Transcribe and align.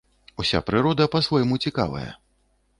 Уся 0.43 0.61
прырода 0.69 1.07
па-свойму 1.17 1.61
цікавая. 1.67 2.11